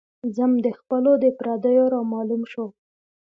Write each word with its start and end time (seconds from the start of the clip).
ذم 0.35 0.51
د 0.65 0.67
خپلو 0.79 1.11
د 1.23 1.25
پرديو 1.37 1.85
را 1.93 2.01
معلوم 2.11 2.41
شو 2.51 2.65